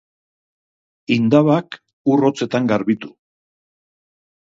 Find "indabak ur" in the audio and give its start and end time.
1.17-2.25